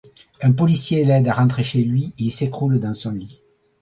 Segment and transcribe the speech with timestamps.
[0.41, 3.43] Un policier l’aide à rentrer chez lui et il s’écroule dans son lit.